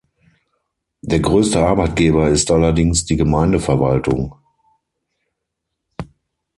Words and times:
Der 1.03 1.19
größte 1.19 1.59
Arbeitgeber 1.63 2.29
ist 2.29 2.49
allerdings 2.49 3.05
die 3.05 3.17
Gemeindeverwaltung. 3.17 4.33